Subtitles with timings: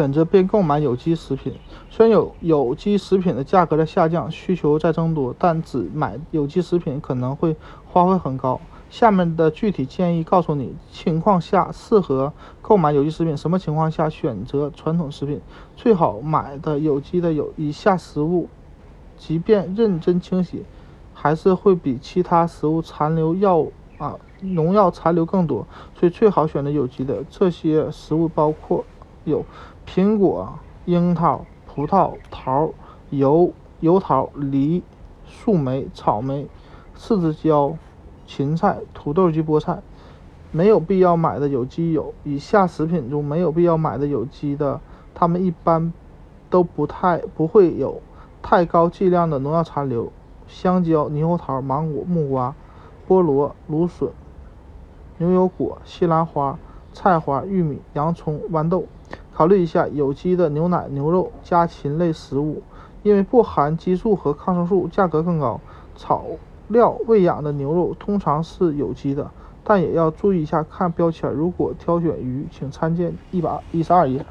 [0.00, 1.52] 选择并购买有机食品。
[1.90, 7.54] 虽然有有机食品的价格在下降，需求在增多，但只买有机食品可能会
[7.86, 8.58] 花费很高。
[8.88, 12.32] 下面的具体建议告诉你情况下适合
[12.62, 15.38] 购买有机食品，什么情况下选择传统食品。
[15.76, 18.48] 最好买的有机的有以下食物，
[19.18, 20.64] 即便认真清洗，
[21.12, 23.66] 还是会比其他食物残留药
[23.98, 27.22] 啊农药残留更多，所以最好选择有机的。
[27.28, 28.82] 这些食物包括
[29.24, 29.44] 有
[29.86, 32.70] 苹果、樱桃、葡萄、桃、
[33.10, 34.82] 油、油桃、梨、
[35.26, 36.48] 树莓、草莓、
[36.96, 37.76] 柿子椒。
[38.32, 39.82] 芹菜、土豆及菠菜，
[40.52, 44.80] 没有必要买的有机有以下食品中没有必要买的有机的，
[45.12, 45.92] 它们一般
[46.48, 48.00] 都不太不会有
[48.40, 50.12] 太高剂量的农药残留：
[50.46, 52.54] 香蕉、猕猴桃、芒果、木瓜、
[53.08, 54.10] 菠萝、芦笋、
[55.18, 56.56] 牛油果、西兰花、
[56.92, 58.84] 菜花、玉米、洋葱、豌豆。
[59.34, 62.62] 考虑一下有机的牛奶、牛肉、家禽类食物，
[63.02, 65.60] 因为不含激素和抗生素，价格更高。
[65.96, 66.24] 草。
[66.68, 69.28] 料喂养的牛肉通常是有机的，
[69.64, 71.28] 但也要注意一下看标签。
[71.32, 74.24] 如果挑选鱼，请参见一百一十二页。